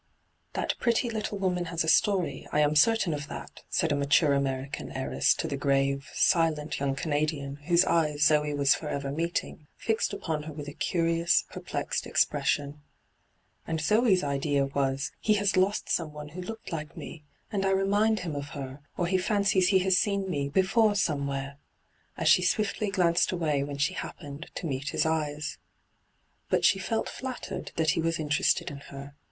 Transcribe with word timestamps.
'That 0.53 0.73
pretty 0.79 1.11
little 1.11 1.37
woman 1.37 1.65
has 1.65 1.83
a 1.83 1.87
story, 1.87 2.47
I 2.51 2.61
am 2.61 2.75
certain 2.75 3.13
of 3.13 3.27
that,* 3.27 3.61
said 3.69 3.91
a 3.91 3.95
mature 3.95 4.33
American 4.33 4.91
heiress 4.91 5.35
to 5.35 5.47
the 5.47 5.55
grave, 5.57 6.09
silent 6.15 6.79
young 6.79 6.95
Canadian 6.95 7.57
whose 7.57 7.85
eyes 7.85 8.23
Zoe 8.23 8.55
was 8.55 8.73
for 8.73 8.87
ever 8.89 9.11
meeting, 9.11 9.67
fixed 9.77 10.11
upon 10.11 10.41
her 10.49 10.53
with 10.53 10.67
a 10.67 10.73
curious, 10.73 11.43
perplexed 11.51 12.07
expression. 12.07 12.81
And 13.67 13.79
Zoe's 13.79 14.23
idea 14.23 14.65
was,' 14.65 15.11
He 15.21 15.35
has 15.35 15.55
lost 15.55 15.85
someoqe 15.85 16.31
who 16.31 16.41
looked 16.41 16.71
like 16.71 16.97
me, 16.97 17.23
and 17.51 17.63
I 17.63 17.69
remind 17.69 18.21
him 18.21 18.35
of 18.35 18.49
her, 18.55 18.79
or 18.97 19.05
he 19.05 19.19
fancies 19.19 19.67
he 19.67 19.77
has 19.85 19.99
seen 19.99 20.27
me 20.27 20.49
before 20.49 20.95
some 20.95 21.27
where,' 21.27 21.59
as 22.17 22.27
she 22.27 22.41
swiftly 22.41 22.89
glanced 22.89 23.31
away 23.31 23.63
when 23.63 23.77
she 23.77 23.93
happened 23.93 24.49
to 24.55 24.65
meet 24.65 24.89
his 24.89 25.05
eyes. 25.05 25.59
But 26.49 26.65
she 26.65 26.79
felt 26.79 27.07
flattered 27.07 27.71
that 27.75 27.91
he 27.91 28.01
was 28.01 28.17
interested 28.17 28.71
in 28.71 28.77
her. 28.89 29.13